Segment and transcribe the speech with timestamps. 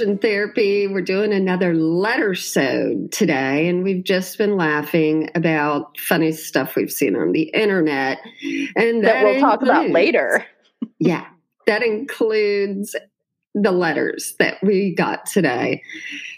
[0.00, 0.86] Deconversion Therapy.
[0.86, 6.90] We're doing another letter sode today, and we've just been laughing about funny stuff we've
[6.90, 8.18] seen on the internet.
[8.76, 10.46] And that, that we'll talk about later.
[10.98, 11.26] yeah,
[11.66, 12.96] that includes
[13.54, 15.82] the letters that we got today.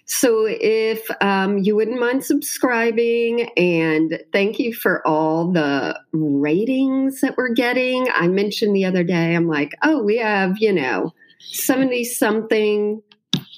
[0.07, 7.37] So, if um, you wouldn't mind subscribing, and thank you for all the ratings that
[7.37, 8.09] we're getting.
[8.13, 13.03] I mentioned the other day, I'm like, oh, we have, you know, 70 something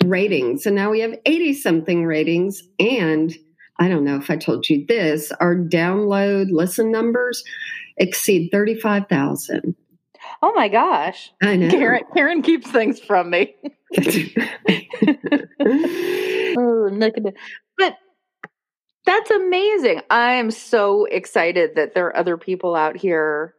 [0.04, 2.62] ratings, and now we have 80 something ratings.
[2.78, 3.34] And
[3.78, 7.42] I don't know if I told you this, our download listen numbers
[7.96, 9.74] exceed 35,000.
[10.42, 11.32] Oh my gosh.
[11.42, 11.70] I know.
[11.70, 13.54] Karen, Karen keeps things from me.
[16.56, 17.10] oh,
[17.78, 17.96] but
[19.06, 20.00] that's amazing.
[20.10, 23.54] I am so excited that there are other people out here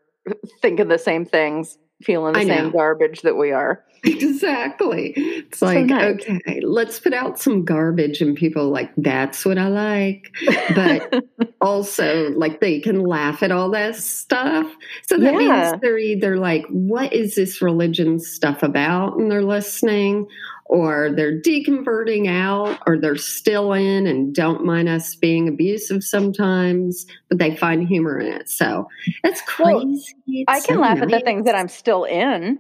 [0.62, 3.84] thinking the same things feeling the same garbage that we are.
[4.06, 5.14] Exactly.
[5.16, 6.22] It's so like, nice.
[6.22, 10.32] okay, let's put out some garbage and people like, that's what I like.
[10.76, 11.26] But
[11.62, 14.72] also like they can laugh at all that stuff.
[15.08, 15.40] So that yeah.
[15.72, 19.18] means they're either like, what is this religion stuff about?
[19.18, 20.28] And they're listening,
[20.66, 27.06] or they're deconverting out, or they're still in and don't mind us being abusive sometimes,
[27.30, 28.50] but they find humor in it.
[28.50, 28.88] So
[29.24, 29.74] it's crazy.
[29.74, 31.04] Well, it's I can so laugh nice.
[31.04, 32.60] at the things that I'm still in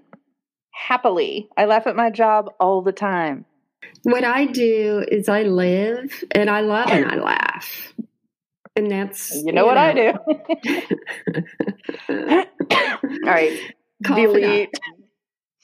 [0.71, 1.49] happily.
[1.57, 3.45] I laugh at my job all the time.
[4.03, 7.93] What I do is I live and I love and I laugh.
[8.75, 9.65] And that's you know, you know.
[9.65, 10.13] what I do.
[13.25, 13.57] all right.
[14.01, 14.73] Delete.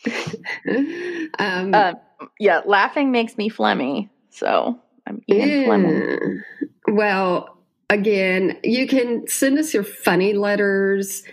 [1.39, 1.93] um, uh,
[2.39, 4.09] yeah, laughing makes me phlegmy.
[4.29, 5.65] So I'm even yeah.
[5.65, 6.41] phlegmy.
[6.87, 7.57] Well,
[7.89, 11.23] again, you can send us your funny letters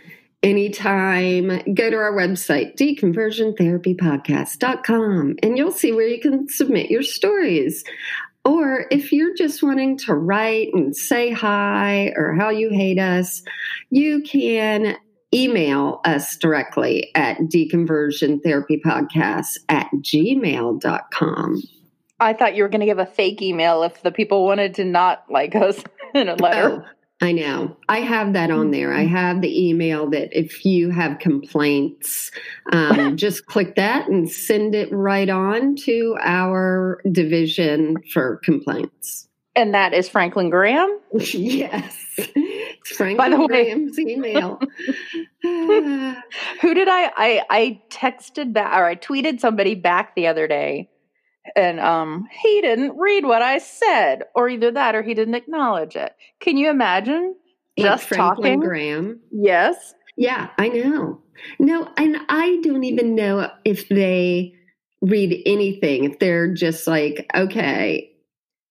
[0.43, 1.63] anytime.
[1.75, 7.83] Go to our website, deconversiontherapypodcast.com, and you'll see where you can submit your stories.
[8.45, 13.43] Or if you're just wanting to write and say hi or how you hate us,
[13.91, 14.97] you can
[15.35, 21.63] email us directly at deconversiontherapypodcast at gmail.com.
[22.21, 24.85] I thought you were going to give a fake email if the people wanted to
[24.85, 25.81] not like us
[26.15, 26.83] in a letter.
[26.83, 26.85] Oh,
[27.21, 27.77] I know.
[27.89, 28.93] I have that on there.
[28.93, 32.31] I have the email that if you have complaints,
[32.73, 39.29] um, just click that and send it right on to our division for complaints.
[39.57, 41.01] And that is Franklin Graham?
[41.13, 42.21] yes.
[42.89, 44.61] Franklin By the way, Graham's email.
[45.43, 50.91] Who did I, I I texted back or I tweeted somebody back the other day
[51.57, 55.97] and um he didn't read what I said, or either that or he didn't acknowledge
[55.97, 56.13] it.
[56.41, 57.35] Can you imagine?
[57.79, 58.61] Just Franklin talking.
[58.61, 59.21] Graham.
[59.31, 59.95] Yes.
[60.17, 61.21] Yeah, I know.
[61.61, 64.55] No, and I don't even know if they
[65.01, 66.05] read anything.
[66.05, 68.11] If they're just like, okay,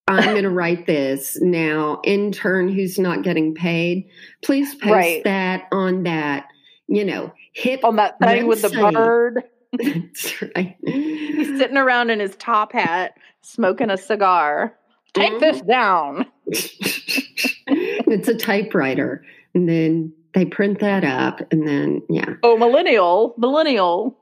[0.08, 2.02] I'm going to write this now.
[2.04, 4.10] Intern who's not getting paid,
[4.42, 5.24] please post right.
[5.24, 6.48] that on that.
[6.88, 8.48] You know, hip on that thing website.
[8.48, 9.44] with the bird.
[9.74, 10.78] That's right.
[10.86, 14.78] He's sitting around in his top hat, smoking a cigar.
[15.14, 15.40] Take mm.
[15.40, 16.26] this down.
[16.48, 19.26] it's a typewriter.
[19.54, 22.36] And then they print that up and then yeah.
[22.44, 23.34] Oh, millennial.
[23.38, 24.18] Millennial.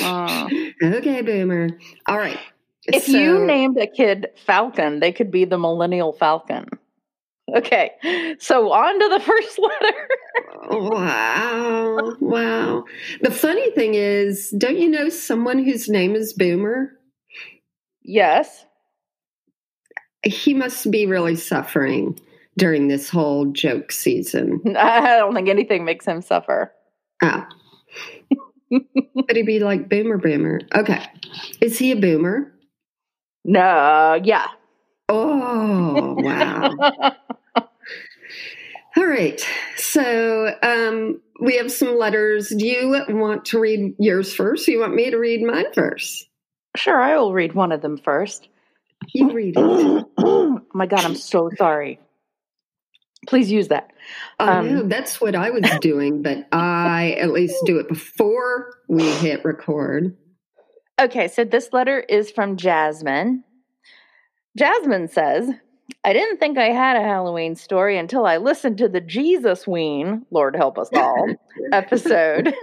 [0.00, 0.48] Uh.
[0.82, 1.68] okay, boomer.
[2.06, 2.38] All right.
[2.88, 6.68] If so, you named a kid Falcon, they could be the millennial Falcon.
[7.54, 7.92] Okay,
[8.40, 10.08] so on to the first letter.
[10.90, 12.84] wow, wow.
[13.20, 16.90] The funny thing is, don't you know someone whose name is Boomer?
[18.02, 18.64] Yes.
[20.24, 22.18] He must be really suffering
[22.56, 24.60] during this whole joke season.
[24.76, 26.72] I don't think anything makes him suffer.
[27.22, 27.44] Oh.
[28.70, 30.60] Could he be like Boomer Boomer?
[30.74, 31.04] Okay.
[31.60, 32.52] Is he a boomer?
[33.48, 34.48] No, yeah.
[35.08, 36.74] Oh, wow.
[38.96, 39.40] All right.
[39.76, 42.48] So um, we have some letters.
[42.48, 44.66] Do you want to read yours first?
[44.66, 46.28] Or you want me to read mine first?
[46.76, 48.48] Sure, I will read one of them first.
[49.14, 50.06] You read it.
[50.18, 52.00] oh my God, I'm so sorry.
[53.28, 53.92] Please use that.
[54.40, 58.74] I um, know that's what I was doing, but I at least do it before
[58.88, 60.16] we hit record.
[60.98, 63.44] Okay, so this letter is from Jasmine.
[64.56, 65.50] Jasmine says,
[66.04, 70.24] I didn't think I had a Halloween story until I listened to the Jesus Ween,
[70.30, 71.28] Lord help us all,
[71.72, 72.54] episode.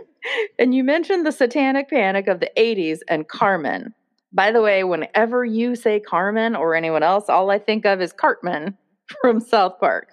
[0.57, 3.93] and you mentioned the satanic panic of the 80s and Carman.
[4.31, 8.13] By the way, whenever you say Carman or anyone else, all I think of is
[8.13, 8.75] Cartman
[9.21, 10.07] from South Park.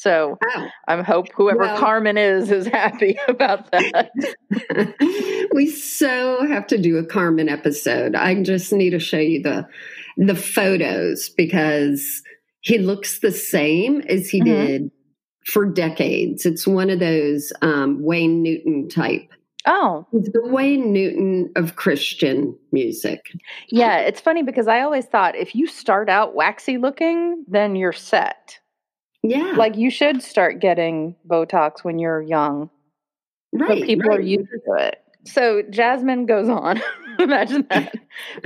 [0.00, 0.66] So Oh.
[0.86, 4.10] I hope whoever Well- Carman is is happy about that.
[5.52, 8.14] we so have to do a Carman episode.
[8.14, 9.66] I just need to show you the
[10.16, 12.22] the photos because
[12.60, 14.44] he looks the same as he Mhm.
[14.44, 14.90] did
[15.46, 16.44] for decades.
[16.46, 19.28] It's one of those um, Wayne Newton type.
[19.66, 23.20] Oh, He's the Wayne Newton of Christian music.
[23.68, 23.98] yeah.
[23.98, 28.58] It's funny because I always thought if you start out waxy looking, then you're set.
[29.22, 32.70] Yeah, Like you should start getting Botox when you're young.
[33.52, 33.68] right.
[33.68, 35.02] but people are used to it.
[35.24, 36.80] So Jasmine goes on.
[37.18, 37.94] Imagine that.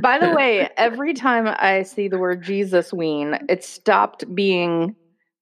[0.01, 4.97] By the way, every time I see the word Jesus ween, it stopped being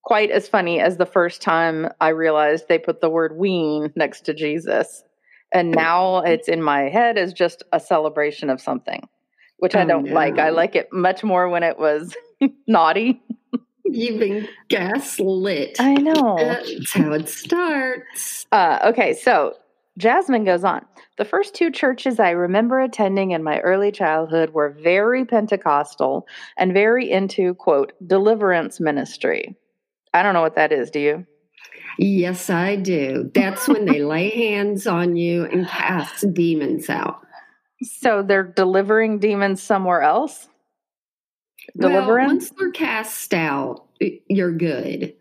[0.04, 4.22] quite as funny as the first time I realized they put the word ween next
[4.22, 5.04] to Jesus.
[5.52, 5.80] And oh.
[5.80, 9.08] now it's in my head as just a celebration of something,
[9.58, 10.38] which I Oh, don't like.
[10.38, 12.14] I like it much more when it was
[12.66, 13.22] naughty.
[13.84, 15.76] You've been gaslit.
[15.80, 16.36] I know.
[16.38, 18.46] That's how it starts.
[18.52, 19.54] Uh, okay, so
[19.98, 20.84] Jasmine goes on.
[21.18, 26.72] The first two churches I remember attending in my early childhood were very Pentecostal and
[26.72, 29.56] very into, quote, deliverance ministry.
[30.14, 31.26] I don't know what that is, do you?
[31.98, 33.30] Yes, I do.
[33.34, 37.20] That's when they lay hands on you and cast demons out.
[37.82, 40.48] So they're delivering demons somewhere else?
[41.74, 42.28] Well, Deliverance?
[42.28, 43.86] once they're cast out,
[44.28, 45.14] you're good.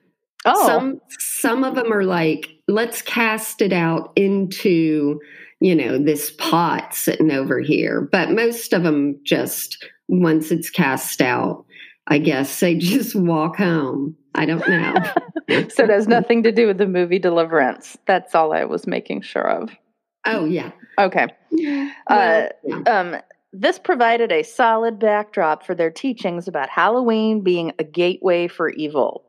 [0.46, 5.20] oh, Some some of them are like, let's cast it out into,
[5.60, 8.02] you know, this pot sitting over here.
[8.12, 11.66] But most of them just once it's cast out,
[12.08, 14.16] I guess they just walk home.
[14.36, 14.94] I don't know.
[15.70, 17.98] so it has nothing to do with the movie Deliverance.
[18.08, 19.72] That's all I was making sure of.
[20.26, 20.72] oh yeah.
[20.98, 21.28] Okay.
[21.52, 22.78] Well, Uh, yeah.
[22.88, 23.16] Um,
[23.52, 29.26] this provided a solid backdrop for their teachings about Halloween being a gateway for evil.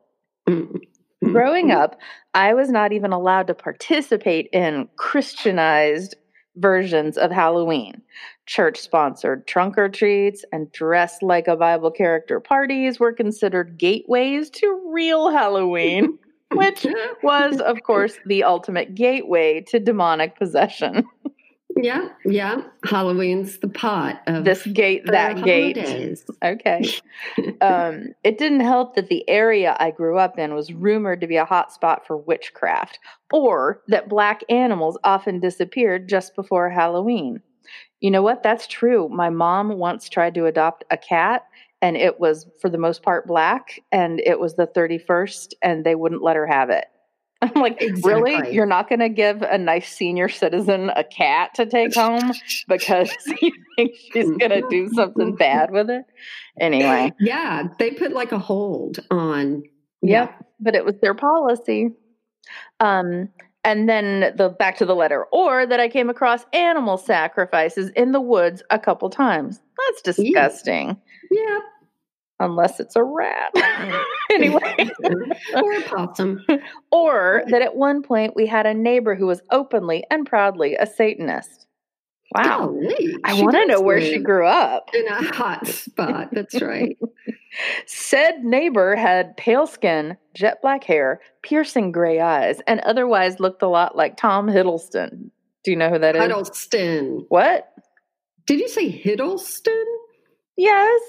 [1.23, 1.99] Growing up,
[2.33, 6.15] I was not even allowed to participate in Christianized
[6.55, 8.01] versions of Halloween.
[8.45, 14.49] Church sponsored trunk or treats and dress like a Bible character parties were considered gateways
[14.49, 16.17] to real Halloween,
[16.51, 16.85] which
[17.23, 21.05] was, of course, the ultimate gateway to demonic possession.
[21.77, 22.61] Yeah, yeah.
[22.83, 25.77] Halloween's the pot of This gate, that gate.
[26.43, 26.83] Okay.
[27.61, 31.37] um, it didn't help that the area I grew up in was rumored to be
[31.37, 32.99] a hot spot for witchcraft,
[33.31, 37.41] or that black animals often disappeared just before Halloween.
[37.99, 38.43] You know what?
[38.43, 39.07] That's true.
[39.09, 41.43] My mom once tried to adopt a cat,
[41.81, 45.95] and it was, for the most part, black, and it was the 31st, and they
[45.95, 46.85] wouldn't let her have it.
[47.41, 48.53] I'm like, really?
[48.53, 52.31] You're not going to give a nice senior citizen a cat to take home
[52.67, 53.11] because
[53.41, 56.05] you think she's going to do something bad with it?
[56.59, 59.63] Anyway, Yeah, they put like a hold on.
[60.03, 60.33] Yep.
[60.59, 61.89] but it was their policy.
[62.79, 63.29] Um,
[63.63, 68.11] and then the back to the letter, or that I came across animal sacrifices in
[68.11, 69.61] the woods a couple times.
[69.77, 70.99] That's disgusting.
[71.29, 71.59] Yeah.
[72.41, 73.53] Unless it's a rat.
[74.31, 74.89] anyway.
[75.55, 76.43] or a possum.
[76.91, 80.87] Or that at one point we had a neighbor who was openly and proudly a
[80.87, 81.67] Satanist.
[82.33, 82.67] Wow.
[82.67, 84.89] Golly, I want to know where she grew up.
[84.93, 86.29] In a hot spot.
[86.31, 86.97] That's right.
[87.85, 93.67] Said neighbor had pale skin, jet black hair, piercing gray eyes, and otherwise looked a
[93.67, 95.29] lot like Tom Hiddleston.
[95.63, 96.21] Do you know who that is?
[96.23, 97.25] Hiddleston.
[97.27, 97.71] What?
[98.47, 99.83] Did you say Hiddleston?
[100.57, 101.01] Yes.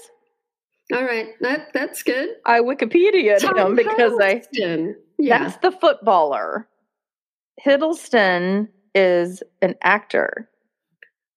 [0.93, 2.29] All right, that that's good.
[2.45, 4.41] I Wikipedia him because I.
[5.19, 5.39] Yeah.
[5.39, 6.67] that's the footballer.
[7.65, 10.49] Hiddleston is an actor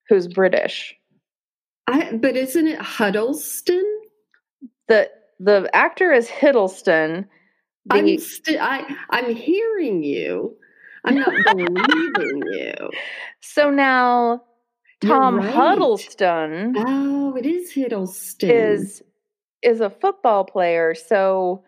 [0.08, 0.94] who's British.
[1.86, 3.84] I, but isn't it Huddleston?
[4.88, 7.26] The the actor is Hiddleston.
[7.86, 10.56] The, I'm st- I I'm hearing you.
[11.04, 12.74] I'm not believing you.
[13.40, 14.42] so now
[15.02, 15.54] Tom right.
[15.54, 18.50] Huddleston Oh, it is Hiddleston.
[18.50, 19.02] is
[19.62, 21.64] is a football player, so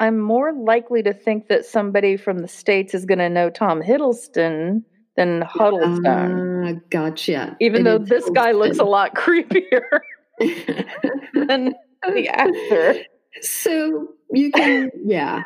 [0.00, 3.82] I'm more likely to think that somebody from the states is going to know Tom
[3.82, 4.82] Hiddleston
[5.16, 6.66] than Huddleston.
[6.66, 7.56] Ah, gotcha.
[7.60, 10.00] even It though is this guy looks a lot creepier
[10.40, 12.96] than the actor.
[13.40, 15.44] so you can, yeah.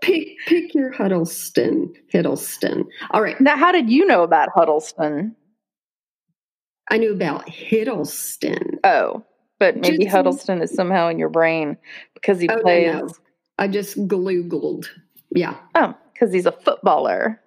[0.00, 2.84] pick pick your Huddleston, Hiddleston.
[3.10, 5.36] All right, Now, how did you know about Huddleston?
[6.90, 8.78] I knew about Hiddleston.
[8.82, 9.22] Oh,
[9.60, 11.76] but maybe Just- Huddleston is somehow in your brain
[12.14, 12.92] because he Oh, no, plays.
[12.94, 13.08] no.
[13.58, 14.86] I just googled.
[15.32, 17.40] Yeah, Oh, because he's a footballer.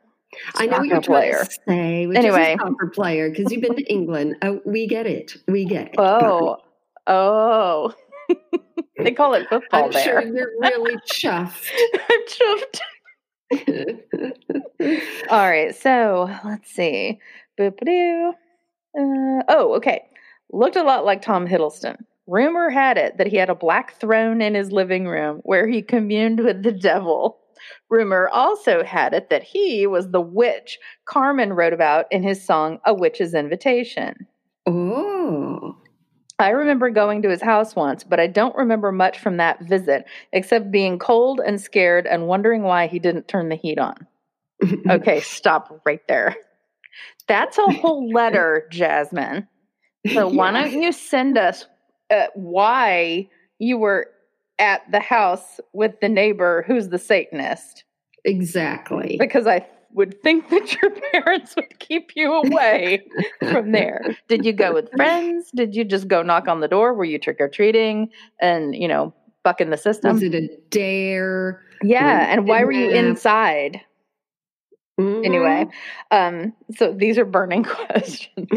[0.55, 2.08] I know what you're trying to say.
[2.08, 2.53] Which Anyway.
[2.53, 4.38] is a soccer player because you've been to England.
[4.41, 5.36] Oh, we get it.
[5.48, 5.96] We get it.
[5.98, 6.58] Oh,
[7.08, 7.93] oh.
[9.00, 10.03] They call it football I'm there.
[10.03, 11.67] sure you're really chuffed.
[12.10, 12.79] I'm chuffed.
[15.29, 17.20] All right, so let's see.
[17.60, 18.34] Boop-a-doo.
[18.98, 20.03] Uh, oh, okay.
[20.53, 21.98] Looked a lot like Tom Hiddleston.
[22.27, 25.81] Rumor had it that he had a black throne in his living room where he
[25.81, 27.39] communed with the devil.
[27.89, 32.79] Rumor also had it that he was the witch Carman wrote about in his song
[32.86, 34.27] A Witch's Invitation.
[34.67, 35.75] oh.
[36.39, 40.05] I remember going to his house once, but I don't remember much from that visit
[40.33, 43.95] except being cold and scared and wondering why he didn't turn the heat on.
[44.89, 46.36] Okay, stop right there.
[47.27, 49.48] That's a whole letter, Jasmine.
[50.12, 50.62] So why Yeah.
[50.72, 51.65] don't you send us
[52.10, 53.29] uh, why
[53.60, 54.07] you were
[54.60, 57.83] at the house with the neighbor who's the Satanist?
[58.25, 59.17] Exactly.
[59.19, 63.01] Because I would think that your parents would keep you away
[63.51, 64.01] from there.
[64.27, 65.50] Did you go with friends?
[65.55, 66.93] Did you just go knock on the door?
[66.93, 68.10] Were you trick or treating
[68.41, 70.13] and, you know, bucking the system?
[70.13, 71.62] Was it a dare?
[71.83, 72.31] yeah.
[72.31, 73.81] And why were you inside?
[75.00, 75.25] Mhm.
[75.25, 75.67] Anyway,
[76.12, 78.47] um, so these are burning questions.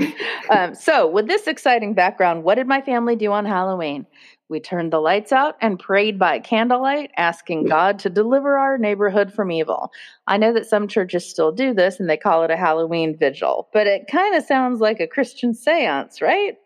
[0.50, 4.06] um, so, with this exciting background, what did my family do on Halloween?
[4.48, 9.32] We turned the lights out and prayed by candlelight, asking God to deliver our neighborhood
[9.32, 9.90] from evil.
[10.28, 13.68] I know that some churches still do this and they call it a Halloween vigil,
[13.72, 16.56] but it kind of sounds like a Christian seance, right?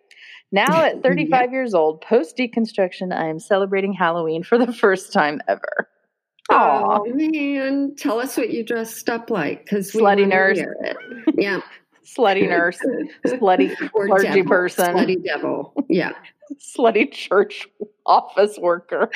[0.53, 5.41] Now, at 35 years old, post deconstruction, I am celebrating Halloween for the first time
[5.49, 5.89] ever.
[6.49, 10.59] Oh man, tell us what you dressed up like because Slutty nurse.
[11.37, 11.61] Yeah,
[12.05, 12.79] Slutty nurse,
[13.27, 14.95] slutty clergy devil, person.
[14.95, 15.75] slutty devil.
[15.89, 16.13] Yeah.
[16.77, 17.69] slutty church
[18.07, 19.09] office worker.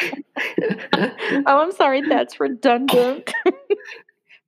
[0.93, 3.33] Oh, I'm sorry, that's redundant.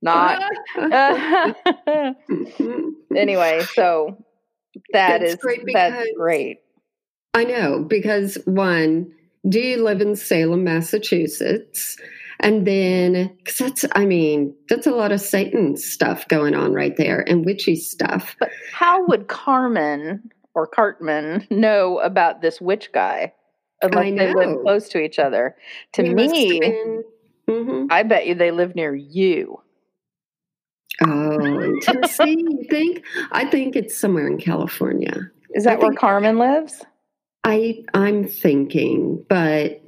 [0.01, 0.41] Not.
[0.77, 2.89] Mm-hmm.
[3.15, 4.17] anyway, so
[4.93, 6.59] that It's is great that's great.
[7.33, 9.11] I know because one,
[9.49, 11.97] do you live in Salem, Massachusetts?
[12.39, 16.95] And then, because that's, I mean, that's a lot of Satan stuff going on right
[16.97, 18.35] there and witchy stuff.
[18.39, 23.33] But how would Carman or Cartman know about this witch guy
[23.81, 25.55] unless they live close to each other?
[25.93, 27.03] To He me, been-
[27.49, 27.87] Mhm.
[27.89, 29.61] I bet you they live near you.
[31.01, 33.03] Oh, in Tennessee, you think?
[33.31, 35.31] I think it's somewhere in California.
[35.51, 36.83] Is that I where Carman lives?
[37.43, 39.81] I I'm thinking, but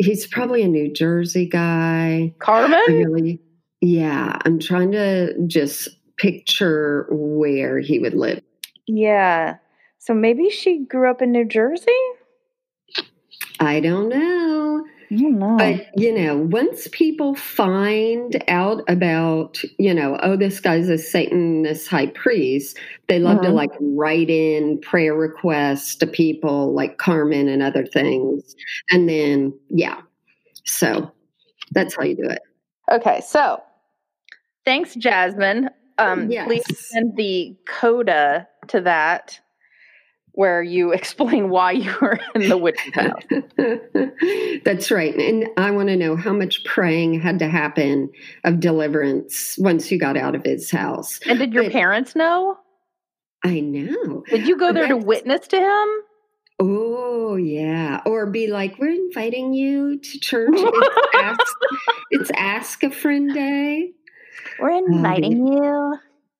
[0.00, 2.34] he's probably a New Jersey guy.
[2.38, 2.82] Carman?
[2.88, 3.40] really,
[3.80, 4.38] yeah.
[4.44, 8.42] I'm trying to just picture where he would live.
[8.86, 9.56] Yeah.
[9.98, 11.86] So maybe she grew up in New Jersey?
[13.58, 14.59] I don't know.
[15.12, 15.56] I don't know.
[15.58, 21.88] But, you know, once people find out about, you know, oh, this guy's a Satanist
[21.88, 23.54] high priest, they love to Mhm.
[23.54, 28.54] like write in prayer requests to people like Carman and other things.
[28.90, 30.00] And then, yeah.
[30.64, 31.10] So
[31.72, 32.42] that's how you do it.
[32.90, 33.60] Okay, so
[34.64, 35.70] thanks, Jasmine.
[35.98, 36.46] Um, Yes.
[36.46, 39.40] Please send the coda to that
[40.32, 43.22] where you explain why you were in the witch's house.
[44.64, 45.14] That's right.
[45.14, 48.10] And I want to know how much praying had to happen
[48.44, 51.20] of deliverance once you got out of his house.
[51.26, 52.56] And did your But- parents know?
[53.42, 54.22] I know.
[54.28, 55.88] Did you go there to witness to him?
[56.62, 58.02] Oh, yeah.
[58.04, 60.50] Or be like, we're inviting you to church.
[60.54, 61.56] It's ask,
[62.10, 63.92] it's ask a friend day.
[64.58, 65.98] We're inviting um, you.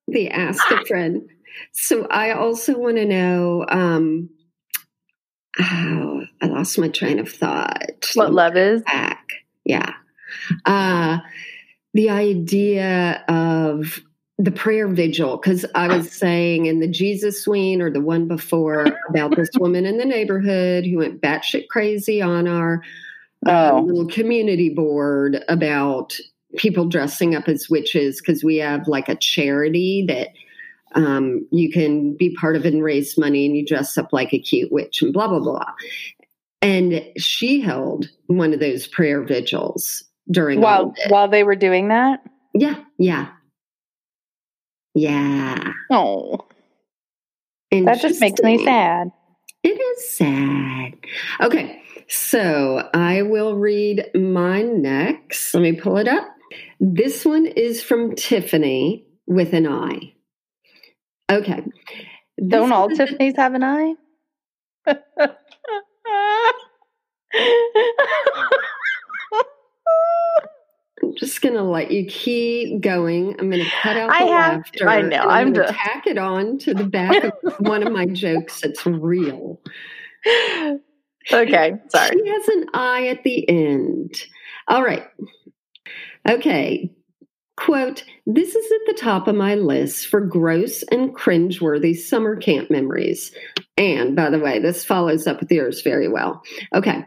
[0.09, 1.27] The ask a friend.
[1.73, 3.65] So I also want to know.
[3.69, 4.29] Um,
[5.59, 8.11] oh, I lost my train of thought.
[8.15, 8.81] What love is?
[8.83, 9.27] back.
[9.65, 9.93] Yeah.
[10.65, 11.19] Uh,
[11.93, 13.99] the idea of
[14.37, 18.87] the prayer vigil, because I was saying in the Jesus Ween or the one before
[19.09, 22.81] about this woman in the neighborhood who went batshit crazy on our
[23.45, 23.81] uh, Oh.
[23.81, 26.15] little community board about
[26.57, 30.29] people dressing up as witches because we have like a charity that
[30.95, 34.39] um, you can be part of and raise money and you dress up like a
[34.39, 35.71] cute witch and blah blah blah
[36.61, 42.21] and she held one of those prayer vigils during While while they were doing that?
[42.53, 43.29] yeah yeah
[44.93, 46.45] yeah Oh,
[47.71, 49.11] that just makes me sad.
[49.63, 50.93] It is sad.
[51.41, 55.53] Okay, so I will read mine next.
[55.53, 56.27] Let me pull it up.
[56.79, 60.13] This one is from Tiffany with an I.
[61.31, 61.63] Okay.
[62.47, 63.95] Don't all is- Tiffany's have an eye?
[71.03, 73.35] I'm just going to let you keep going.
[73.39, 74.87] I'm going to cut out the I have- laughter.
[74.89, 77.91] I know, I'm, I'm to just- tack it on to the back of one of
[77.91, 79.59] my jokes that's real.
[81.31, 82.09] Okay, sorry.
[82.17, 84.13] She has an eye at the end.
[84.67, 85.03] All right.
[86.29, 86.91] Okay.
[87.65, 92.71] Quote, this is at the top of my list for gross and cringeworthy summer camp
[92.71, 93.31] memories.
[93.77, 96.41] And by the way, this follows up with yours very well.
[96.73, 97.03] Okay.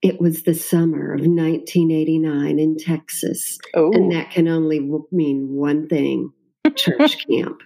[0.00, 3.58] It was the summer of 1989 in Texas.
[3.74, 4.78] Oh, And that can only
[5.10, 6.32] mean one thing
[6.76, 7.60] church camp.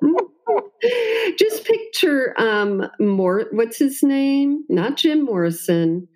[1.38, 4.64] Just picture um more what's his name?
[4.68, 6.06] Not Jim Morrison.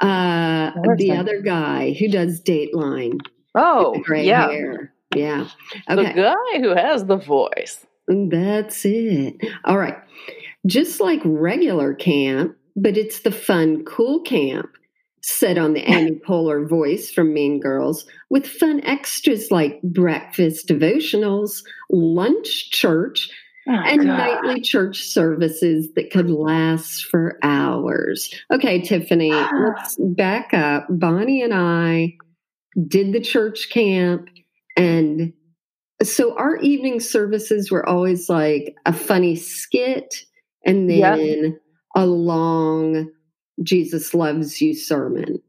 [0.00, 3.18] Uh the other guy who does Dateline.
[3.54, 4.48] Oh, gray yeah.
[4.48, 4.92] hair.
[5.14, 5.48] Yeah.
[5.88, 7.84] The guy who has the voice.
[8.06, 9.36] That's it.
[9.64, 9.96] All right.
[10.66, 14.70] Just like regular camp, but it's the fun, cool camp
[15.22, 21.62] said on the Amy Poehler voice from Mean Girls with fun extras like breakfast devotionals,
[21.90, 23.30] lunch church,
[23.68, 24.16] Oh, and God.
[24.16, 28.34] nightly church services that could last for hours.
[28.50, 30.86] Okay, Tiffany, let's back up.
[30.88, 32.16] Bonnie and I
[32.86, 34.28] did the church camp,
[34.76, 35.32] and
[36.02, 40.24] so our evening services were always like a funny skit
[40.64, 41.58] and then
[41.94, 43.10] a long
[43.62, 45.40] Jesus loves you sermon.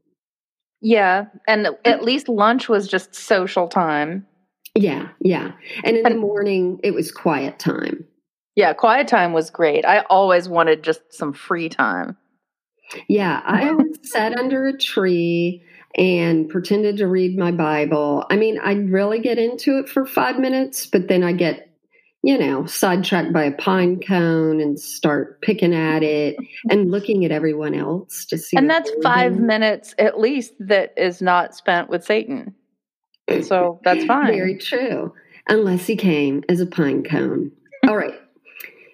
[0.80, 1.76] Yeah, and mm.
[1.84, 4.26] at least lunch was just social time.
[4.74, 5.52] Yeah, yeah.
[5.84, 8.04] And in the morning, it was quiet time.
[8.56, 9.84] Yeah, quiet time was great.
[9.84, 12.16] I always wanted just some free time.
[13.08, 15.62] Yeah, I always sat under a tree
[15.96, 18.24] and pretended to read my Bible.
[18.30, 21.68] I mean, I'd really get into it for five minutes, but then I get,
[22.22, 26.36] you know, sidetracked by a pine cone and start picking at it
[26.70, 28.56] and looking at everyone else to see.
[28.56, 29.46] And that's five doing.
[29.46, 32.54] minutes at least that is not spent with Satan.
[33.42, 34.26] So that's fine.
[34.28, 35.12] Very true.
[35.48, 37.50] Unless he came as a pine cone.
[37.86, 38.14] All right.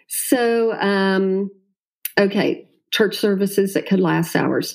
[0.09, 1.50] So, um,
[2.19, 4.75] okay, church services that could last hours.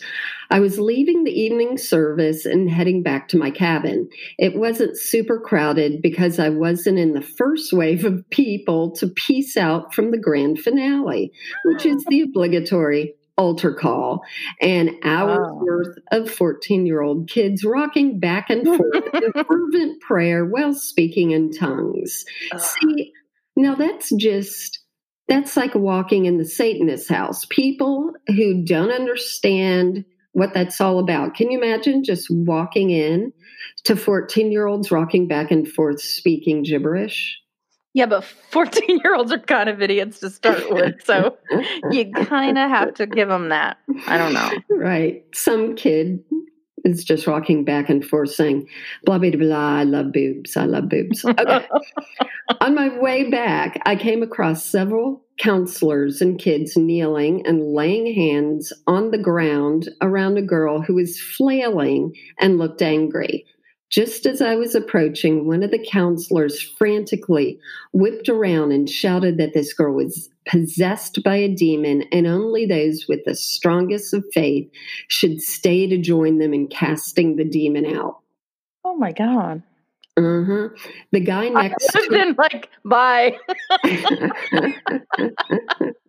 [0.50, 4.08] I was leaving the evening service and heading back to my cabin.
[4.38, 9.58] It wasn't super crowded because I wasn't in the first wave of people to peace
[9.58, 11.32] out from the grand finale,
[11.66, 14.22] which is the obligatory altar call
[14.62, 15.60] and hours Wow.
[15.64, 21.32] worth of 14 year old kids rocking back and forth in fervent prayer while speaking
[21.32, 22.26] in tongues.
[22.52, 22.62] Ugh.
[22.62, 23.12] See,
[23.56, 24.83] now that's just
[25.28, 27.46] that's like walking in the Satanist house.
[27.46, 31.36] People who don't understand what that's all about.
[31.36, 33.32] Can you imagine just walking in
[33.86, 37.40] to 14 year olds rocking back and forth speaking gibberish?
[37.94, 41.04] Yeah, but 14 year olds are kind of idiots to start with.
[41.06, 41.38] So
[41.92, 43.78] you kind of have to give them that.
[44.08, 44.50] I don't know.
[44.76, 45.24] right.
[45.34, 46.24] Some kid
[46.84, 48.68] is just rocking back and forth saying,
[49.06, 50.58] blah, blah, blah, I love boobs.
[50.58, 51.24] I love boobs.
[51.26, 51.68] Okay.
[52.62, 58.72] On my way back, I came across several counselors and kids kneeling and laying hands
[58.86, 63.46] on the ground around a girl who was flailing and looked angry.
[63.94, 67.60] Just as I was approaching, one of the counselors frantically
[67.92, 73.06] whipped around and shouted that this girl was possessed by a demon and only those
[73.08, 74.68] with the strongest of faith
[75.10, 78.18] should stay to join them in casting the demon out.
[78.84, 79.62] Oh my God.
[80.18, 80.70] Uh-huh.
[81.12, 83.38] The guy next I would have to been like, bye.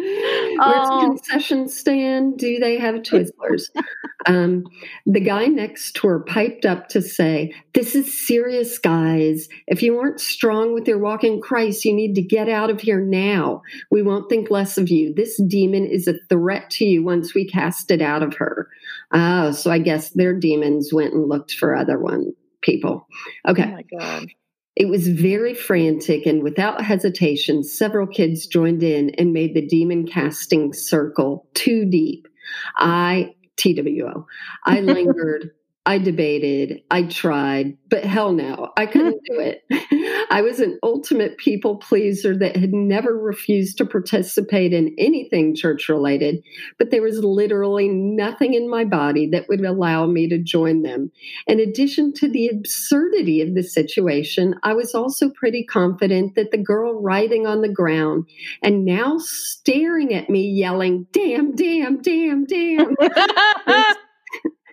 [0.58, 1.00] Where's Oh.
[1.00, 2.38] the concession stand?
[2.38, 3.70] Do they have Twizzlers?
[4.26, 4.64] um,
[5.06, 9.48] the guy next to her piped up to say, This is serious, guys.
[9.66, 12.80] If you aren't strong with your walk in Christ, you need to get out of
[12.80, 13.62] here now.
[13.90, 15.14] We won't think less of you.
[15.14, 18.68] This demon is a threat to you once we cast it out of her.
[19.12, 22.32] Oh, so I guess their demons went and looked for other one
[22.62, 23.06] people.
[23.48, 23.64] Okay.
[23.66, 24.28] Oh my God.
[24.76, 30.06] It was very frantic, and without hesitation, several kids joined in and made the demon
[30.06, 32.28] casting circle too deep.
[32.76, 34.26] I, TWO,
[34.64, 35.50] I lingered,
[35.86, 39.64] I debated, I tried, but hell no, I couldn't do it.
[40.30, 45.88] I was an ultimate people pleaser that had never refused to participate in anything church
[45.88, 46.44] related,
[46.78, 51.10] but there was literally nothing in my body that would allow me to join them.
[51.46, 56.58] In addition to the absurdity of the situation, I was also pretty confident that the
[56.58, 58.28] girl writhing on the ground
[58.62, 62.94] and now staring at me, yelling, Damn, damn, damn, damn,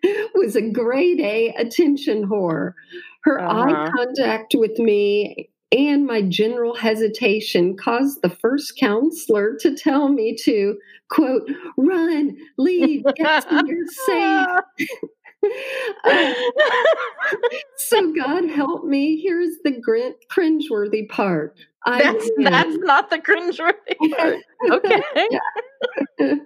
[0.36, 2.74] was a grade A attention whore.
[3.24, 3.92] Her eye Uh-huh.
[3.96, 10.78] contact with me and my general hesitation caused the first counselor to tell me to,
[11.10, 14.48] quote, run, leave, get somewhere safe.
[16.06, 16.34] Uh,
[17.78, 19.22] so God help me.
[19.22, 21.58] Here's the grin- cringeworthy part.
[21.88, 24.40] I that's that's not the cringeworthy part.
[24.70, 25.02] Okay.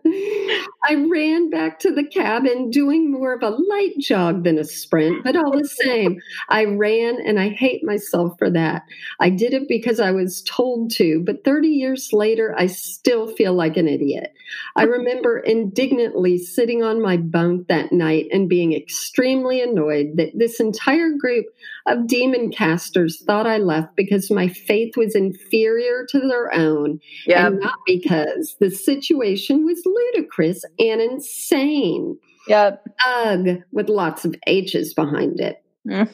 [0.84, 5.23] I ran back to the cabin doing more of a light jog than a sprint,
[5.23, 8.84] but all the same, I ran and I hate myself for that.
[9.19, 13.54] I did it because I was told to, but 30 years later, I still feel
[13.54, 14.34] like an idiot.
[14.75, 20.60] I remember indignantly sitting on my bunk that night and being extremely annoyed that this
[20.60, 21.45] entire group
[21.86, 27.48] of demon casters thought I left because my faith was inferior to their own yep.
[27.48, 32.17] and not because the situation was ludicrous and insane.
[32.48, 32.86] Yep.
[33.06, 35.63] Ugh, with lots of H's behind it.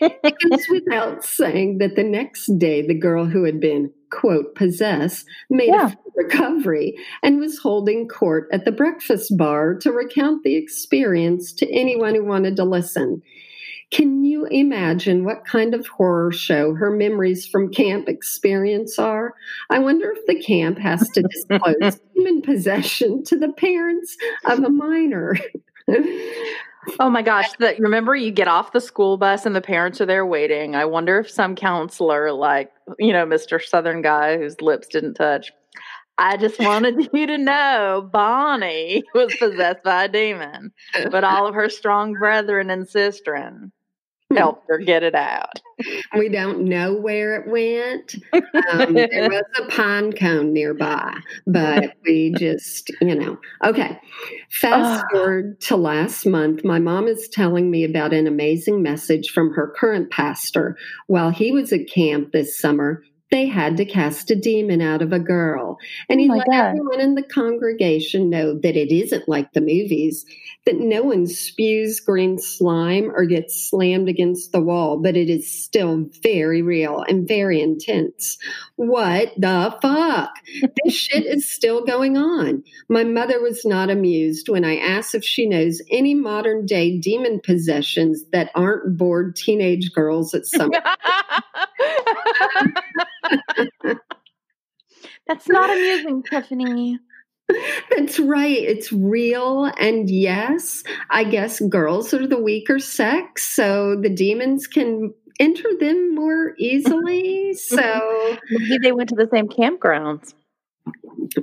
[0.00, 5.26] it goes without saying that the next day, the girl who had been, quote, possessed
[5.50, 5.92] made yeah.
[5.92, 11.72] a recovery and was holding court at the breakfast bar to recount the experience to
[11.72, 13.22] anyone who wanted to listen.
[13.92, 19.34] Can you imagine what kind of horror show her memories from camp experience are?
[19.70, 24.68] I wonder if the camp has to disclose human possession to the parents of a
[24.68, 25.36] minor.
[26.98, 30.06] oh my gosh, that remember you get off the school bus and the parents are
[30.06, 30.74] there waiting.
[30.74, 33.62] I wonder if some counselor like, you know, Mr.
[33.62, 35.52] Southern guy whose lips didn't touch
[36.18, 40.72] I just wanted you to know Bonnie was possessed by a demon,
[41.10, 43.70] but all of her strong brethren and sistren
[44.34, 45.60] helped her get it out.
[46.16, 48.16] We don't know where it went.
[48.32, 51.14] Um, there was a pine cone nearby,
[51.46, 53.38] but we just, you know.
[53.64, 54.00] Okay.
[54.50, 59.52] Fast forward to last month, my mom is telling me about an amazing message from
[59.52, 60.76] her current pastor.
[61.06, 65.12] While he was at camp this summer, they had to cast a demon out of
[65.12, 65.78] a girl.
[66.08, 66.64] And oh he oh let God.
[66.66, 70.24] everyone in the congregation know that it isn't like the movies,
[70.64, 75.50] that no one spews green slime or gets slammed against the wall, but it is
[75.50, 78.38] still very real and very intense.
[78.76, 80.30] What the fuck?
[80.84, 82.62] this shit is still going on.
[82.88, 87.40] My mother was not amused when I asked if she knows any modern day demon
[87.42, 90.70] possessions that aren't bored teenage girls at summer.
[95.26, 96.98] That's not amusing, Tiffany.
[97.90, 98.58] That's right.
[98.58, 99.70] It's real.
[99.78, 106.14] And yes, I guess girls are the weaker sex, so the demons can enter them
[106.14, 107.54] more easily.
[107.54, 110.34] So maybe they went to the same campgrounds.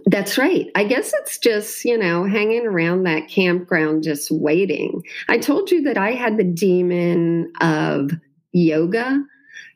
[0.06, 0.68] That's right.
[0.76, 5.02] I guess it's just, you know, hanging around that campground just waiting.
[5.28, 8.12] I told you that I had the demon of
[8.54, 9.24] yoga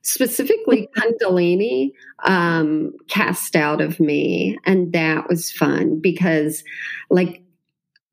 [0.07, 1.91] specifically Kundalini
[2.23, 4.57] um, cast out of me.
[4.65, 6.63] And that was fun because,
[7.09, 7.43] like,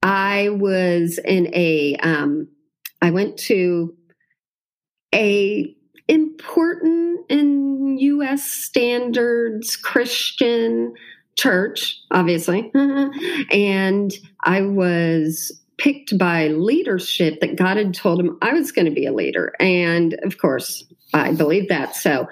[0.02, 2.48] I was in a, um,
[3.00, 3.94] I went to
[5.14, 5.74] a
[6.08, 8.44] important in U.S.
[8.44, 10.94] standards Christian
[11.36, 12.72] church, obviously,
[13.50, 18.90] and I was picked by leadership that God had told him I was going to
[18.90, 19.52] be a leader.
[19.58, 21.96] And of course, I believe that.
[21.96, 22.26] So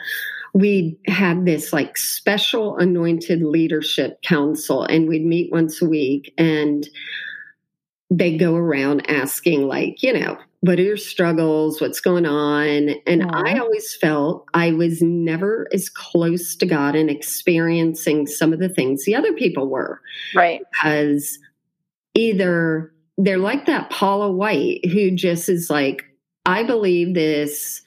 [0.55, 6.89] we had this like special anointed leadership council, and we'd meet once a week, and
[8.11, 11.81] they go around asking, like, you know, what are your struggles?
[11.81, 12.91] What's going on?
[13.07, 18.61] And I always felt I was never as close to God and experiencing some of
[18.61, 20.01] the things the other people were.
[20.35, 20.61] Right.
[20.71, 21.39] Because
[22.15, 26.05] either they're like that Paula White who just is like,
[26.47, 27.83] I believe this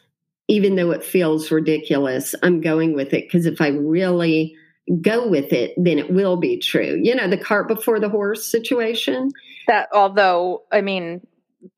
[0.47, 4.55] even though it feels ridiculous, I'm going with it because if I really
[5.01, 6.99] go with it, then it will be true.
[7.01, 9.31] You know, the cart before the horse situation.
[9.67, 11.25] That although I mean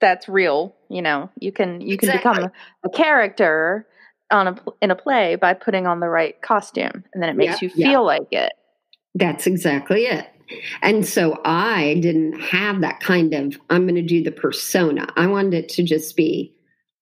[0.01, 2.33] that's real, you know, you can you can exactly.
[2.33, 2.51] become
[2.83, 3.87] a, character
[4.31, 7.61] on a in a play by putting on the right costume and then it makes
[7.61, 7.99] yeah, you feel yeah.
[7.99, 8.51] like it.
[9.15, 10.27] That's exactly it.
[10.81, 15.07] And so I didn't have that kind of I'm going to do the persona.
[15.15, 16.53] I wanted it to just be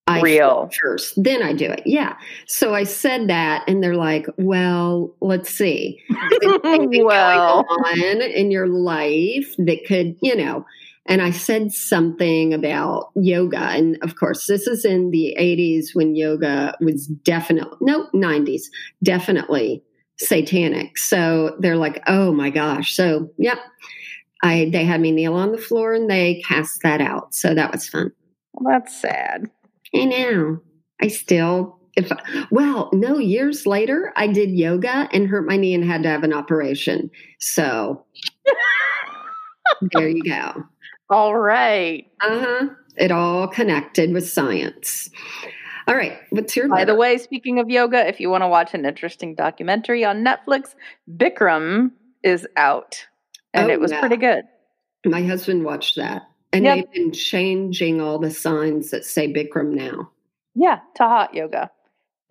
[0.07, 1.81] I real first, then I do it.
[1.85, 2.15] Yeah.
[2.45, 5.99] So I said that, and they're like, "Well, let's see,
[6.43, 10.65] well, on in your life that could, you know."
[11.07, 16.15] And I said something about yoga, and of course, this is in the '80s when
[16.15, 18.63] yoga was definitely no '90s,
[19.01, 19.83] definitely
[20.19, 20.97] satanic.
[20.97, 23.59] So they're like, "Oh my gosh!" So, yep.
[24.43, 27.33] I they had me kneel on the floor and they cast that out.
[27.33, 28.11] So that was fun.
[28.53, 29.49] Well, that's sad.
[29.93, 30.59] I know.
[31.01, 32.11] I still, if
[32.51, 36.23] well, no, years later, I did yoga and hurt my knee and had to have
[36.23, 37.09] an operation.
[37.39, 38.05] So
[39.93, 40.63] there you go.
[41.09, 42.07] All right.
[42.21, 42.67] Uh huh.
[42.97, 45.09] It all connected with science.
[45.87, 46.17] All right.
[46.31, 46.93] What's your By letter?
[46.93, 50.75] the way, speaking of yoga, if you want to watch an interesting documentary on Netflix,
[51.17, 51.91] Bikram
[52.23, 53.05] is out.
[53.53, 53.99] And Oh, it was yeah.
[53.99, 54.45] pretty good.
[55.05, 56.23] My husband watched that.
[56.53, 56.75] And Yep.
[56.75, 60.09] they've been changing all the signs that say Bikram now.
[60.55, 61.69] Yeah, Tahat yoga.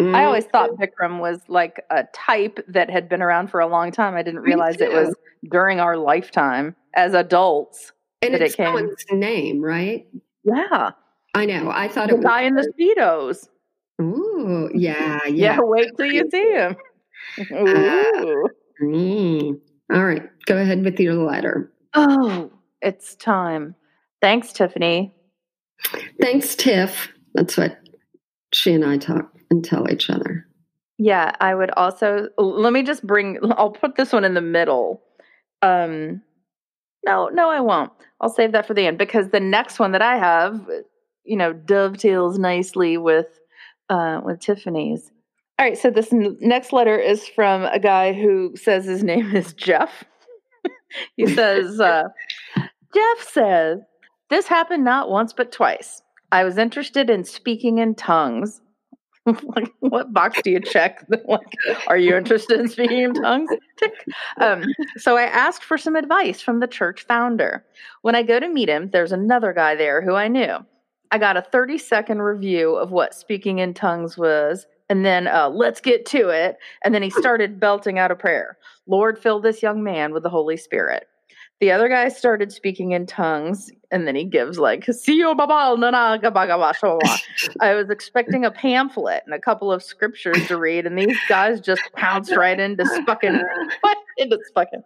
[0.01, 3.67] I Mm, always thought Bikram was like a type that had been around for a
[3.69, 4.15] long time.
[4.17, 5.15] I didn't realize it was
[5.49, 7.93] during our lifetime as adults.
[8.23, 8.67] and it's it came.
[8.75, 10.07] someone's name, right?
[10.45, 10.93] Yeah.
[11.35, 11.71] I know.
[11.71, 12.25] I thought The it was.
[12.25, 13.49] guy in the Speedos.
[14.01, 15.59] Ooh, yeah, Yeah, yeah.
[15.61, 16.77] wait till you see him.
[17.53, 18.49] Ooh.
[18.83, 19.61] Mm.
[19.93, 20.23] All right.
[20.47, 21.73] Go ahead with your letter.
[21.95, 22.51] Oh,
[22.83, 23.75] it's time.
[24.21, 25.15] Thanks, Tiffany.
[26.21, 27.09] Thanks, Tiff.
[27.35, 27.79] That's what
[28.53, 30.47] she and I talk and tell each other.
[30.99, 35.03] Yeah, I would also let me just bring I'll put this one in the middle.
[35.63, 36.23] Um
[37.05, 37.93] no, no I won't.
[38.21, 40.65] I'll save that for the end because the next one that I have,
[41.25, 43.41] you know, dovetails nicely with
[43.89, 45.11] uh with Tiffany's.
[45.59, 49.35] All right, so this n- next letter is from a guy who says his name
[49.35, 50.05] is Jeff.
[51.17, 52.05] he says uh
[52.95, 53.81] Jeff says,
[54.31, 56.03] This happened not once but twice.
[56.33, 58.61] I was interested in speaking in tongues.
[59.81, 61.07] what box do you check?
[61.27, 61.41] like,
[61.87, 63.51] are you interested in speaking in tongues?
[64.39, 64.65] Um,
[64.97, 67.65] so I asked for some advice from the church founder.
[68.03, 70.59] When I go to meet him, there's another guy there who I knew.
[71.15, 75.49] I got a 30 second review of what speaking in tongues was, and then uh,
[75.49, 76.57] let's get to it.
[76.83, 80.29] And then he started belting out a prayer Lord, fill this young man with the
[80.29, 81.07] Holy Spirit.
[81.61, 85.91] The other guy started speaking in tongues, and then he gives like "Siyo babal na
[85.91, 86.99] na ba ga ba sha.
[87.61, 91.61] I was expecting a pamphlet and a couple of scriptures to read, and these guys
[91.61, 93.41] just pounced right into fucking
[93.81, 94.83] what into fucking.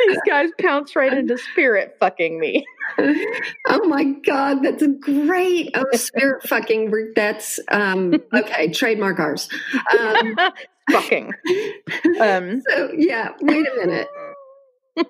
[0.00, 2.64] These guys pounced right into spirit fucking me.
[2.98, 5.70] oh my god, that's a great.
[5.74, 7.12] Oh, spirit fucking.
[7.14, 8.72] That's um okay.
[8.72, 9.48] Trademark ours.
[9.98, 10.36] Um,
[10.90, 11.32] fucking.
[12.20, 14.08] Um, so yeah, wait a minute.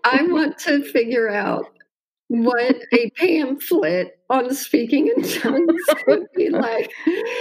[0.05, 1.66] I want to figure out
[2.29, 6.90] what a pamphlet on speaking in tongues would be like.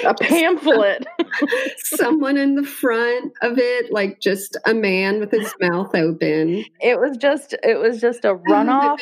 [0.05, 1.05] a pamphlet.
[1.77, 6.65] Someone in the front of it, like just a man with his mouth open.
[6.81, 8.99] It was just it was just a Oh, runoff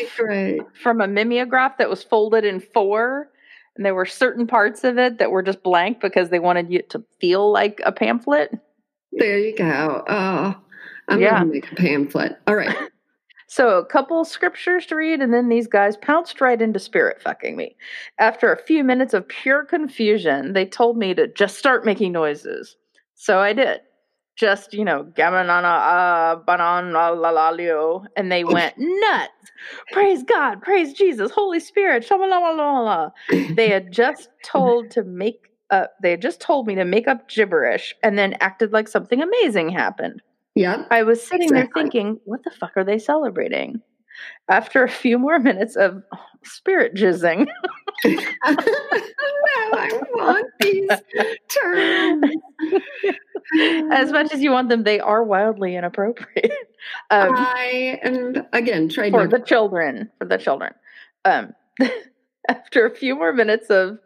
[0.81, 3.29] from a mimeograph that was folded in four.
[3.77, 6.81] And there were certain parts of it that were just blank because they wanted you
[6.89, 8.51] to feel like a pamphlet.
[9.11, 10.03] There you go.
[10.07, 10.55] Oh,
[11.09, 11.39] I'm Yeah.
[11.39, 12.37] gonna make a pamphlet.
[12.47, 12.75] All right.
[13.47, 17.55] So a couple scriptures to read, and then these guys pounced right into spirit fucking
[17.55, 17.75] me.
[18.19, 22.75] After a few minutes of pure confusion, they told me to just start making noises.
[23.13, 23.81] So I did.
[24.35, 28.03] Just, you know, gamanana uh banana la la lio.
[28.17, 29.31] And they went nuts.
[29.93, 32.57] Praise God, praise Jesus, Holy Spirit, shamalala.
[32.57, 33.09] La."
[33.55, 37.29] They had just told to make uh they had just told me to make up
[37.29, 40.21] gibberish and then acted like something amazing happened.
[40.55, 40.87] Yep.
[40.89, 43.81] I was sitting there thinking, what the fuck are they celebrating?
[44.49, 46.01] After a few more minutes of
[46.43, 47.47] spirit jizzing,
[48.05, 48.11] no,
[49.73, 50.89] I want these
[51.49, 52.25] terms.
[53.91, 56.51] as much as you want them, they are wildly inappropriate.
[57.09, 60.71] Um, I am again for the children, for the children.
[61.23, 61.53] Um,
[62.47, 63.97] after a few more minutes of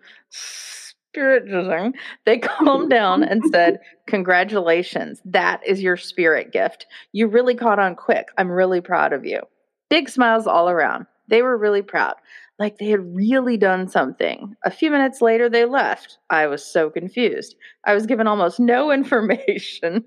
[1.12, 1.93] spirit
[2.26, 6.86] they calmed down and said, Congratulations, that is your spirit gift.
[7.12, 8.28] You really caught on quick.
[8.38, 9.41] I'm really proud of you.
[9.89, 11.06] Big smiles all around.
[11.28, 12.15] They were really proud,
[12.58, 14.56] like they had really done something.
[14.65, 16.17] A few minutes later, they left.
[16.30, 17.56] I was so confused.
[17.86, 20.04] I was given almost no information.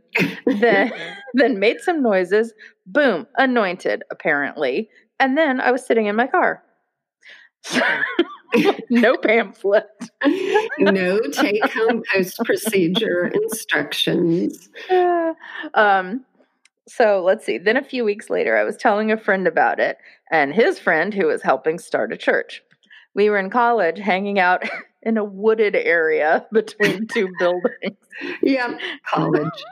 [0.46, 0.92] then,
[1.34, 2.52] then made some noises.
[2.86, 4.88] Boom, anointed, apparently.
[5.20, 6.62] And then I was sitting in my car.
[8.90, 9.86] no pamphlet.
[10.78, 14.68] no take home post procedure instructions.
[15.74, 16.24] um,
[16.88, 17.58] so let's see.
[17.58, 19.98] Then a few weeks later, I was telling a friend about it,
[20.30, 22.62] and his friend, who was helping start a church.
[23.14, 24.62] We were in college hanging out
[25.02, 27.96] in a wooded area between two buildings.
[28.42, 29.64] yeah, college.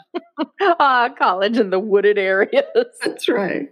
[0.61, 2.65] ah, college in the wooded areas.
[3.05, 3.69] That's right.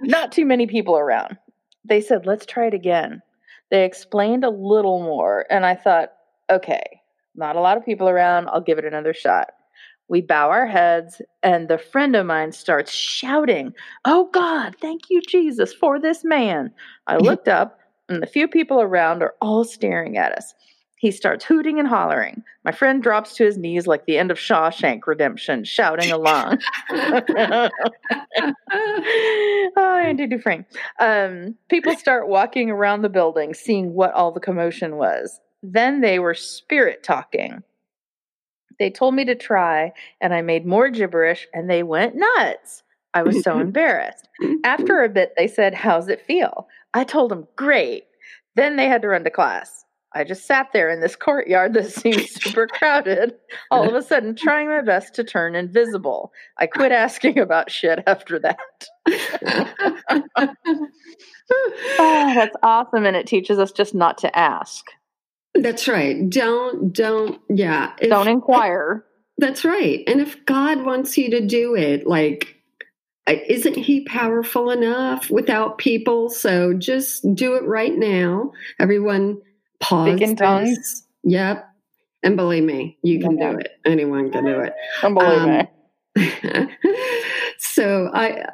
[0.00, 1.36] Not too many people around.
[1.84, 3.22] They said, let's try it again.
[3.70, 6.10] They explained a little more, and I thought,
[6.50, 6.82] okay,
[7.34, 8.48] not a lot of people around.
[8.48, 9.48] I'll give it another shot.
[10.08, 13.72] We bow our heads, and the friend of mine starts shouting,
[14.04, 16.72] Oh God, thank you, Jesus, for this man.
[17.06, 20.54] I looked up, and the few people around are all staring at us.
[20.98, 22.42] He starts hooting and hollering.
[22.64, 26.58] My friend drops to his knees like the end of Shawshank Redemption, shouting along.
[26.90, 27.70] oh,
[29.76, 30.64] Andy Dufresne.
[30.98, 35.38] Um, people start walking around the building, seeing what all the commotion was.
[35.62, 37.62] Then they were spirit talking.
[38.78, 42.82] They told me to try, and I made more gibberish, and they went nuts.
[43.14, 44.28] I was so embarrassed.
[44.64, 46.68] After a bit, they said, How's it feel?
[46.94, 48.04] I told them, Great.
[48.54, 49.85] Then they had to run to class.
[50.16, 53.34] I just sat there in this courtyard that seemed super crowded,
[53.70, 56.32] all of a sudden trying my best to turn invisible.
[56.58, 58.58] I quit asking about shit after that.
[61.98, 63.04] oh, that's awesome.
[63.04, 64.86] And it teaches us just not to ask.
[65.54, 66.28] That's right.
[66.28, 67.92] Don't, don't, yeah.
[68.00, 69.04] If, don't inquire.
[69.38, 70.02] That's right.
[70.06, 72.56] And if God wants you to do it, like,
[73.26, 76.30] isn't he powerful enough without people?
[76.30, 78.52] So just do it right now.
[78.78, 79.40] Everyone
[79.80, 80.16] pause.
[80.16, 81.06] Speak in tongues.
[81.24, 81.68] Yep.
[82.22, 83.68] And believe me, you can do it.
[83.84, 84.72] Anyone can do it.
[85.02, 85.68] And believe um,
[86.16, 86.68] me.
[87.58, 88.46] so I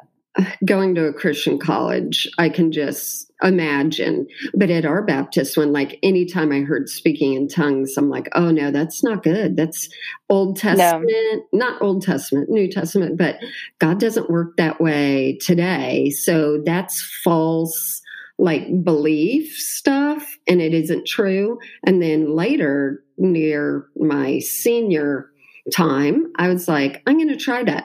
[0.64, 4.26] going to a Christian college, I can just imagine.
[4.54, 8.50] But at our Baptist one, like anytime I heard speaking in tongues, I'm like, oh
[8.50, 9.56] no, that's not good.
[9.56, 9.88] That's
[10.28, 11.66] Old Testament, no.
[11.66, 13.36] not Old Testament, New Testament, but
[13.78, 16.10] God doesn't work that way today.
[16.10, 18.01] So that's false
[18.42, 21.60] like belief stuff and it isn't true.
[21.86, 25.30] And then later, near my senior
[25.72, 27.84] time, I was like, I'm going to try that.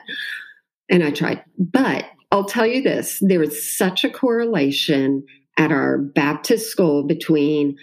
[0.90, 1.44] And I tried.
[1.56, 5.24] But I'll tell you this there was such a correlation
[5.56, 7.76] at our Baptist school between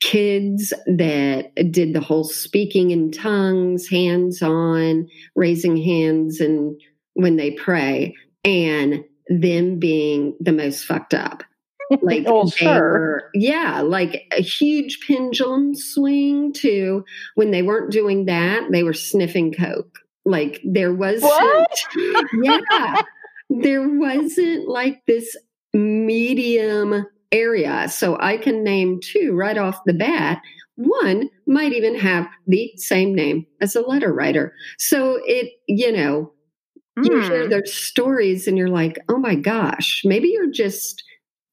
[0.00, 6.78] kids that did the whole speaking in tongues, hands on, raising hands, and
[7.12, 11.44] when they pray, and them being the most fucked up.
[12.02, 13.30] Like oh, sure.
[13.34, 19.52] Yeah, like a huge pendulum swing to when they weren't doing that, they were sniffing
[19.52, 19.98] coke.
[20.24, 21.22] Like there was
[22.42, 23.02] yeah.
[23.50, 25.36] there wasn't like this
[25.74, 27.88] medium area.
[27.88, 30.40] So I can name two right off the bat.
[30.76, 34.54] One might even have the same name as a letter writer.
[34.78, 36.32] So it, you know,
[36.98, 37.04] mm.
[37.04, 37.50] you hear hmm.
[37.50, 41.02] their stories and you're like, oh my gosh, maybe you're just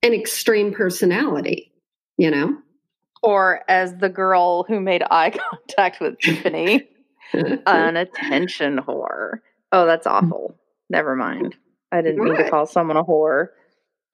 [0.04, 1.72] an extreme personality,
[2.18, 2.58] you know?
[3.24, 6.88] Or as the girl who made eye contact with Tiffany,
[7.34, 9.40] an attention whore.
[9.72, 10.56] Oh, that's awful.
[10.90, 11.56] Never mind.
[11.92, 13.48] I didn't mean to call someone a whore.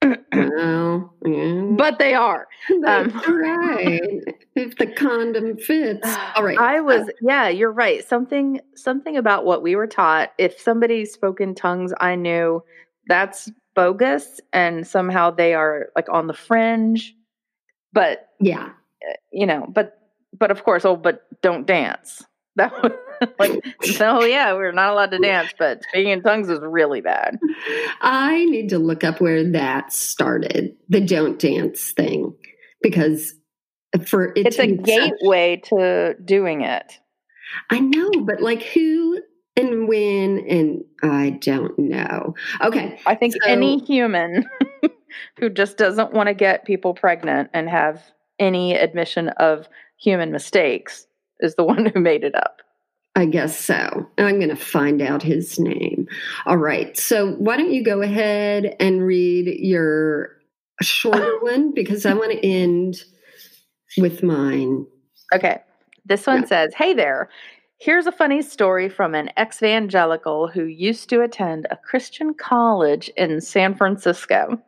[0.03, 1.61] well, yeah.
[1.75, 2.47] But they are.
[2.81, 4.21] That's um, right.
[4.55, 6.07] if the condom fits.
[6.35, 6.57] All right.
[6.57, 8.07] I was yeah, you're right.
[8.07, 10.33] Something something about what we were taught.
[10.37, 12.63] If somebody spoke in tongues, I knew
[13.07, 17.13] that's bogus and somehow they are like on the fringe.
[17.93, 18.71] But yeah,
[19.07, 19.99] eh, you know, but
[20.37, 22.25] but of course, oh, but don't dance.
[22.57, 22.91] That was
[23.37, 27.37] like so yeah, we're not allowed to dance, but speaking in tongues is really bad.
[28.01, 32.33] I need to look up where that started, the don't dance thing,
[32.81, 33.35] because
[34.07, 36.93] for it it's a gateway such, to doing it.
[37.69, 39.06] I know, but like who
[39.57, 42.35] and when and I don't know.
[42.61, 42.99] Okay.
[43.05, 44.47] I think so, any human
[45.39, 48.03] who just doesn't want to get people pregnant and have
[48.39, 49.67] any admission of
[49.97, 51.07] human mistakes
[51.39, 52.61] is the one who made it up.
[53.15, 54.07] I guess so.
[54.19, 56.07] I'm going to find out his name.
[56.45, 56.95] All right.
[56.95, 60.37] So why don't you go ahead and read your
[60.83, 63.03] shorter one because I want to end
[63.97, 64.85] with mine.
[65.33, 65.57] Okay.
[66.05, 66.47] This one yeah.
[66.47, 67.29] says, Hey there.
[67.79, 73.09] Here's a funny story from an ex evangelical who used to attend a Christian college
[73.15, 74.59] in San Francisco.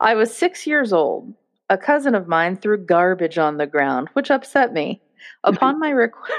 [0.00, 1.34] I was six years old.
[1.70, 5.02] A cousin of mine threw garbage on the ground, which upset me.
[5.44, 6.32] Upon my request,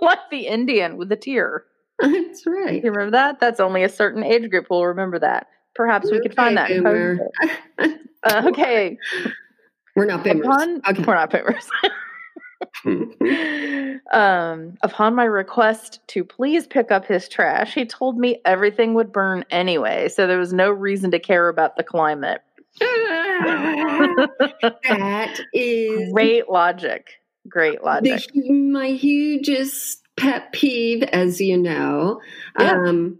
[0.00, 1.64] like the Indian with the tear.
[1.98, 2.82] That's right.
[2.82, 3.40] You remember that?
[3.40, 5.48] That's only a certain age group will remember that.
[5.74, 6.70] Perhaps we could find that.
[8.24, 8.98] uh, okay.
[9.96, 10.46] We're not boomers.
[10.46, 11.04] Upon, okay.
[11.06, 11.68] We're not boomers.
[14.12, 19.12] um, upon my request to please pick up his trash, he told me everything would
[19.12, 22.40] burn anyway, so there was no reason to care about the climate.
[22.80, 27.10] that is great logic.
[27.48, 28.30] Great logic.
[28.32, 32.20] The, my hugest pet peeve, as you know,
[32.56, 32.88] because yeah.
[32.88, 33.18] um,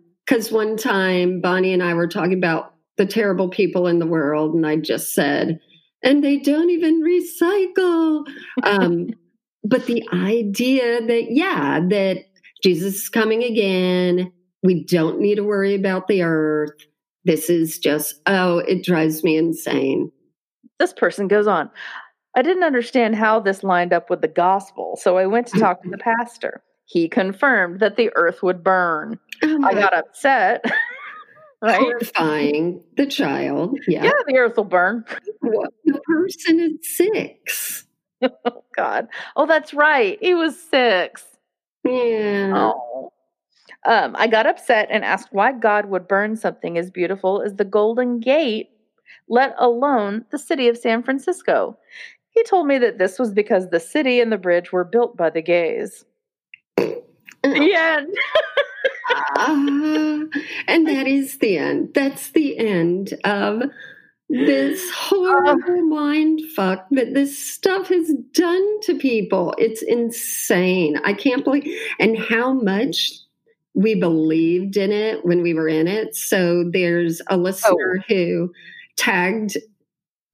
[0.51, 4.67] one time Bonnie and I were talking about the terrible people in the world, and
[4.67, 5.59] I just said,
[6.03, 8.25] and they don't even recycle.
[8.63, 9.11] Um,
[9.65, 12.25] but the idea that, yeah, that
[12.63, 14.33] Jesus is coming again,
[14.63, 16.75] we don't need to worry about the earth.
[17.25, 20.11] This is just, oh, it drives me insane.
[20.79, 21.71] This person goes on.
[22.35, 25.83] I didn't understand how this lined up with the gospel, so I went to talk
[25.83, 26.63] to the pastor.
[26.87, 29.19] He confirmed that the earth would burn.
[29.43, 30.65] Oh I got upset.
[31.63, 31.79] right?
[31.79, 33.79] Horrifying the child.
[33.87, 34.05] Yeah.
[34.05, 35.05] Yeah, the earth will burn.
[35.43, 37.87] The person is six.
[38.45, 39.09] Oh God.
[39.37, 40.19] Oh, that's right.
[40.21, 41.25] He was six.
[41.85, 42.53] Yeah.
[42.55, 43.13] Oh.
[43.85, 47.65] Um, I got upset and asked why God would burn something as beautiful as the
[47.65, 48.71] Golden Gate,
[49.29, 51.77] let alone the city of San Francisco.
[52.31, 55.31] He told me that this was because the city and the bridge were built by
[55.31, 56.05] the gays.
[56.77, 58.17] The end.
[59.37, 60.25] Ah,
[60.69, 61.93] and that is the end.
[61.93, 63.65] That's the end of
[64.33, 69.55] this uh, horrible mind fuck that this stuff has done to people.
[69.59, 70.99] It's insane.
[71.05, 71.65] I can't believe
[71.99, 73.13] and how much
[73.75, 76.15] we believed in it when we were in it.
[76.15, 78.03] So there's a listener oh.
[78.09, 78.53] who
[78.97, 79.57] tagged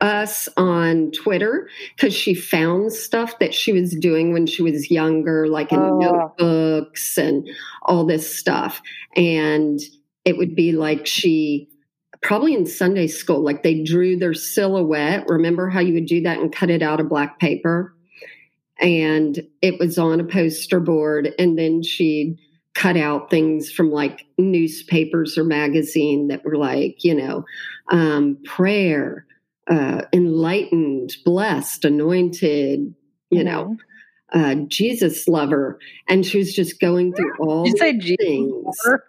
[0.00, 5.48] us on Twitter because she found stuff that she was doing when she was younger,
[5.48, 5.98] like in Oh.
[5.98, 7.48] notebooks and
[7.82, 8.80] all this stuff.
[9.16, 9.80] And
[10.24, 11.68] it would be like she
[12.22, 15.24] probably in Sunday school, like they drew their silhouette.
[15.28, 17.94] Remember how you would do that and cut it out of black paper?
[18.80, 22.38] And it was on a poster board, and then she'd
[22.74, 27.44] cut out things from like newspapers or magazine that were like, you know,
[27.90, 29.26] um, prayer,
[29.68, 32.94] uh, enlightened, blessed, anointed,
[33.30, 33.76] you know,
[34.32, 35.80] uh, Jesus lover.
[36.08, 38.78] And she was just going through all you say Jesus things.
[38.84, 39.04] lover?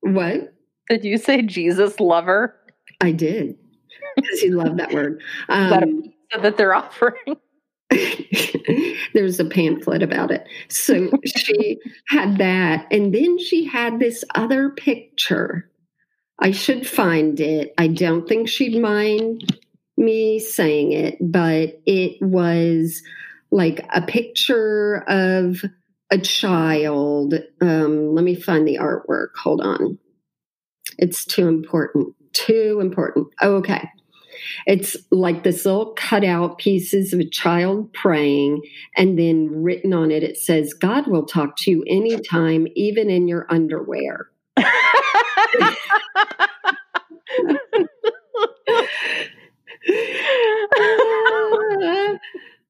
[0.00, 0.54] What?
[0.90, 2.56] Did you say Jesus lover?
[3.00, 3.56] I did.
[4.16, 5.22] Because you love that word.
[5.48, 7.36] that a Um, pizza that they're offering?
[9.14, 10.48] there's a pamphlet about it.
[10.68, 11.78] So she
[12.08, 12.88] had that.
[12.90, 15.70] And then she had this other picture.
[16.40, 17.72] I should find it.
[17.78, 19.56] I don't think she'd mind
[19.96, 23.00] me saying it, but it was
[23.52, 25.62] like a picture of
[26.10, 27.34] a child.
[27.60, 29.36] Um, let me find the artwork.
[29.36, 29.98] Hold on.
[30.98, 32.14] It's too important.
[32.32, 33.28] Too important.
[33.40, 33.88] Oh, okay.
[34.66, 38.62] It's like this little cutout pieces of a child praying,
[38.96, 43.28] and then written on it, it says, God will talk to you anytime, even in
[43.28, 44.30] your underwear.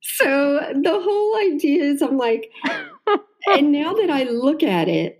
[0.03, 2.51] so the whole idea is I'm like,
[3.47, 5.20] and now that I look at it,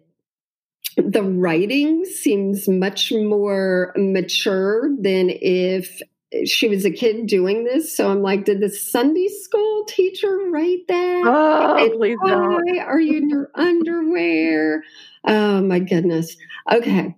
[0.97, 6.01] the writing seems much more mature than if
[6.45, 7.97] she was a kid doing this.
[7.97, 11.23] So I'm like, did the Sunday school teacher write that?
[11.27, 12.53] oh, And please don't.
[12.53, 14.83] why are you in your underwear?
[15.27, 16.37] Oh my goodness.
[16.73, 17.15] Okay.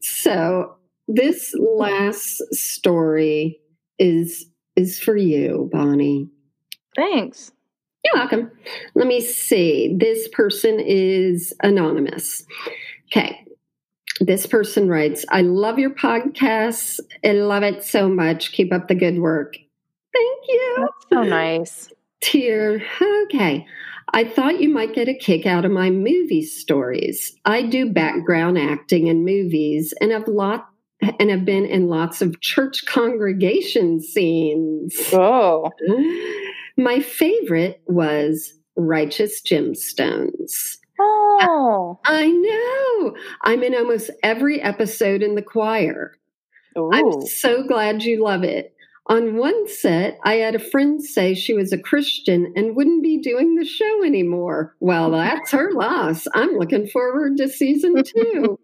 [0.00, 0.76] So
[1.08, 3.60] this last story
[3.98, 4.46] is
[4.76, 6.28] is for you, Bonnie.
[6.96, 7.52] Thanks.
[8.04, 8.50] You're welcome.
[8.94, 9.96] Let me see.
[9.98, 12.44] This person is anonymous.
[13.06, 13.44] Okay.
[14.20, 17.00] This person writes, I love your podcasts.
[17.24, 18.52] I love it so much.
[18.52, 19.54] Keep up the good work.
[19.54, 20.76] Thank you.
[20.78, 21.92] That's so nice.
[22.20, 22.82] Tear.
[23.24, 23.66] Okay.
[24.14, 27.36] I thought you might get a kick out of my movie stories.
[27.44, 30.68] I do background acting in movies and have lot
[31.20, 34.96] and have been in lots of church congregation scenes.
[35.12, 35.70] Oh,
[36.78, 40.76] My favorite was Righteous Gemstones.
[41.00, 43.16] oh, I know.
[43.42, 46.14] I'm in almost every episode in the choir.
[46.76, 48.76] I'm so glad you love it.
[49.08, 53.18] On one set, I had a friend say she was a Christian and wouldn't be
[53.18, 54.76] doing the show anymore.
[54.78, 56.28] Well, that's her loss.
[56.32, 58.60] I'm looking forward to season two.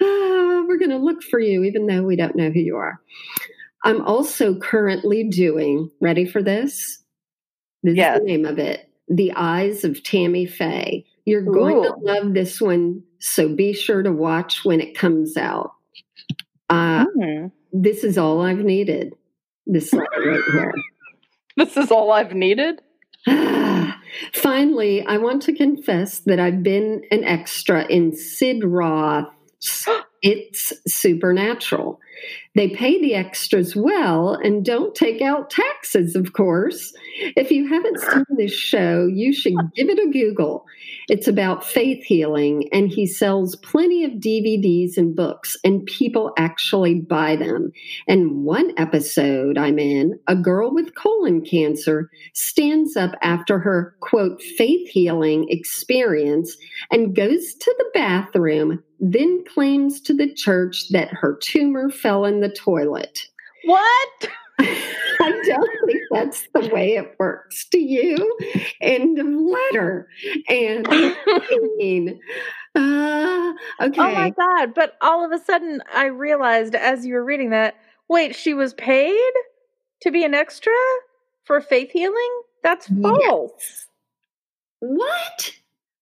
[0.00, 3.00] Ah, we're going to look for you, even though we don't know who you are.
[3.84, 7.02] I'm also currently doing, ready for this?
[7.82, 8.16] This Yes.
[8.16, 11.04] is the name of it The Eyes of Tammy Faye.
[11.24, 15.72] You're going to love this one, so be sure to watch when it comes out.
[16.70, 17.46] Uh, Hmm.
[17.72, 19.12] this is all I've needed.
[19.66, 20.72] This letter right here.
[21.56, 22.80] This is all I've needed.
[24.32, 29.86] Finally, I want to confess that I've been an extra in Sid Roth's
[30.22, 32.00] It's Supernatural.
[32.54, 36.92] They pay the extras well and don't take out taxes, of course.
[37.36, 40.64] If you haven't seen this show, you should give it a Google.
[41.08, 47.00] It's about faith healing, and he sells plenty of DVDs and books, and people actually
[47.00, 47.72] buy them.
[48.06, 54.42] And one episode I'm in, a girl with colon cancer stands up after her quote
[54.42, 56.56] faith healing experience
[56.90, 62.40] and goes to the bathroom, then claims to the church that her tumor fell in
[62.40, 63.20] the toilet.
[63.64, 64.28] What?
[64.60, 67.66] I don't think that's the way it works.
[67.70, 68.38] Do you?
[68.80, 70.08] End of letter.
[70.48, 72.20] And I mean,
[72.74, 74.00] uh, okay.
[74.00, 74.74] Oh my god!
[74.74, 77.74] But all of a sudden, I realized as you were reading that,
[78.08, 79.32] wait, she was paid
[80.02, 80.72] to be an extra
[81.44, 82.40] for faith healing.
[82.62, 83.02] That's Yes.
[83.02, 83.86] false.
[84.80, 85.52] What?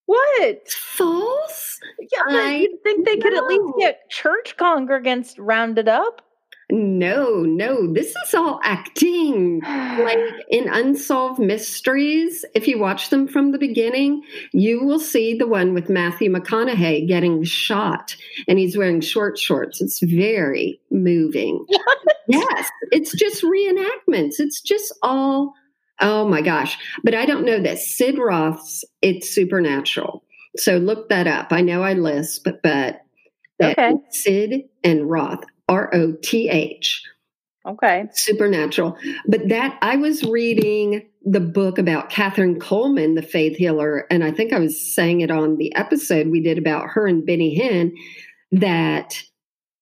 [0.06, 0.70] What?
[0.70, 1.78] False?
[2.00, 6.22] Yeah, but I you'd think they could at least get church congregants rounded up.
[6.70, 7.92] No, no.
[7.92, 9.60] This is all acting.
[9.60, 10.18] like
[10.50, 15.74] in Unsolved Mysteries, if you watch them from the beginning, you will see the one
[15.74, 18.16] with Matthew McConaughey getting shot
[18.48, 19.80] and he's wearing short shorts.
[19.80, 21.64] It's very moving.
[22.28, 24.40] Yes, it's just reenactments.
[24.40, 25.54] It's just all,
[26.00, 26.78] oh my gosh.
[27.04, 30.22] But I don't know that Sid Roth's It's Supernatural.
[30.56, 31.52] So look that up.
[31.52, 33.02] I know I lisp, but,
[33.62, 33.92] Okay.
[34.10, 37.02] Sid and Roth, R O T H
[37.66, 38.04] okay.
[38.12, 38.96] supernatural.
[39.26, 44.30] But that I was reading the book about Kathryn Kuhlman, the faith healer, and I
[44.30, 47.92] think I was saying it on the episode we did about her and Benny Hinn
[48.52, 49.22] that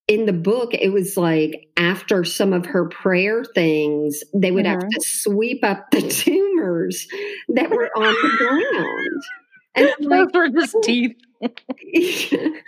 [0.06, 4.80] in the book it was like after some of her prayer things they would have
[4.80, 4.90] Mhm.
[4.90, 7.06] to sweep up the tumors
[7.48, 9.22] that were on the ground
[9.76, 11.16] and I'm like Those were just teeth.
[11.40, 12.62] wouldn't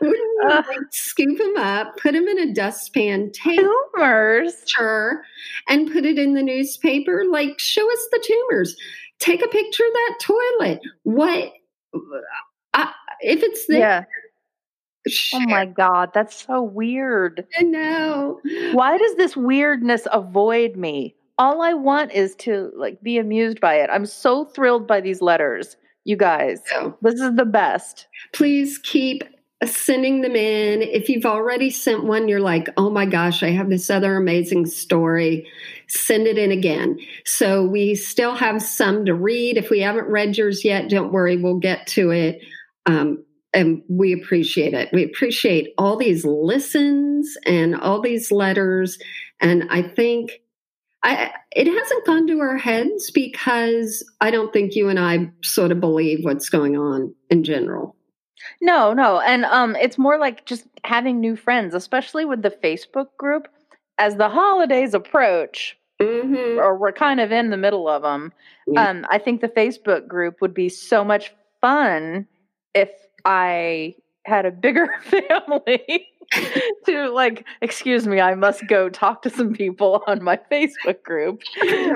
[0.00, 0.62] you Uh.
[0.68, 4.54] like scoop them up put them in a dustpan take Tumors.
[4.60, 5.22] picture
[5.68, 7.24] and put it in the newspaper.
[7.30, 8.76] Like, show us the tumors.
[9.18, 10.80] Take a picture of that toilet.
[11.04, 11.52] What
[12.74, 13.78] I, if it's there?
[13.78, 14.04] Yeah.
[15.34, 17.46] Oh my God, that's so weird.
[17.58, 17.66] it.
[17.66, 18.40] No.
[18.72, 21.14] Why does this weirdness avoid me?
[21.38, 23.90] All I want is to like be amused by it.
[23.92, 26.60] I'm so thrilled by these letters, you guys.
[27.02, 28.06] This is the best.
[28.32, 29.22] please keep
[29.64, 30.82] sending them in.
[30.82, 34.66] If you've already sent one, you're like, oh my gosh, I have this other amazing
[34.66, 35.46] story.
[35.88, 36.98] Send it in again.
[37.24, 39.56] So we still have some to read.
[39.56, 42.40] If we haven't read yours yet, don't worry, we'll get to it.
[42.86, 43.24] Um,
[43.56, 44.88] and we appreciate it.
[44.92, 48.98] We appreciate all these listens and all these letters.
[49.40, 50.40] And I think
[51.02, 55.72] I, it hasn't gone to our heads because I don't think you and I sort
[55.72, 57.96] of believe what's going on in general.
[58.60, 59.20] No, no.
[59.20, 63.48] And um it's more like just having new friends, especially with the Facebook group.
[63.98, 66.58] As the holidays approach, Mm-hmm.
[66.58, 68.30] or we're kind of in the middle of them,
[68.66, 68.90] Yeah.
[68.90, 71.32] um, I think the Facebook group would be so much
[71.62, 72.26] fun
[72.74, 72.90] if
[73.26, 76.08] I had a bigger family
[76.86, 81.42] to like, excuse me, I must go talk to some people on my Facebook group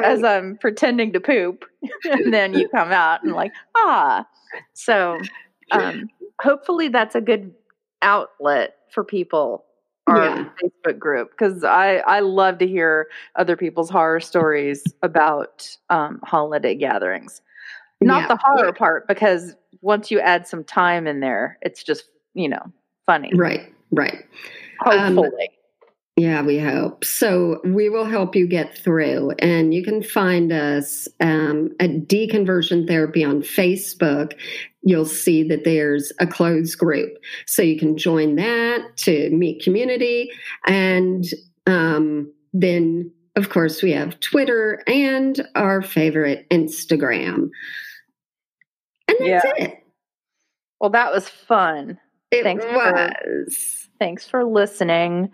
[0.05, 1.65] as I'm pretending to poop.
[2.05, 4.27] and then you come out and like, ah.
[4.75, 5.19] So
[5.73, 6.09] um,
[6.41, 7.55] hopefully that's a good
[8.03, 9.65] outlet for people
[10.07, 10.45] our Yeah.
[10.63, 13.07] Facebook group because I I love to hear
[13.37, 17.43] other people's horror stories about um, holiday gatherings.
[18.01, 18.29] Not Yeah.
[18.29, 18.71] the horror Yeah.
[18.73, 22.63] part because once you add some time in there, it's just you know
[23.07, 23.31] funny.
[23.35, 24.25] Right, right.
[24.87, 25.51] Um, Hopefully,
[26.17, 27.05] Yeah, we hope.
[27.05, 29.33] So we will help you get through.
[29.39, 34.33] And you can find us um, at Deconversion Therapy on Facebook.
[34.83, 37.13] You'll see that there's a closed group.
[37.47, 40.31] So you can join that to meet community.
[40.67, 41.25] And
[41.67, 47.49] um, then, of course, we have Twitter and our favorite Instagram.
[49.19, 49.65] And that's Yeah.
[49.65, 49.85] it.
[50.81, 51.99] well, that was fun.
[52.31, 53.89] It Thanks for- was.
[53.99, 55.31] Thanks for listening.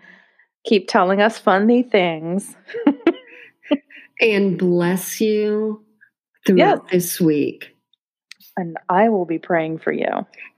[0.65, 2.55] Keep telling us funny things.
[4.19, 5.85] and bless you
[6.45, 7.75] throughout this week.
[8.57, 10.07] And I will be praying for you.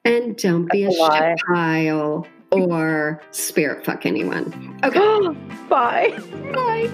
[0.05, 4.79] And don't be a That's a pile or spirit fuck anyone.
[4.83, 4.99] Okay.
[5.69, 6.17] Bye.
[6.53, 6.89] Bye.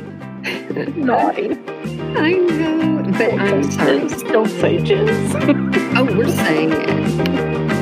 [0.95, 1.51] Naughty.
[2.17, 4.07] I know, but I'm sorry.
[4.31, 5.81] Don't say jizz.
[5.97, 7.74] Oh, we're saying it.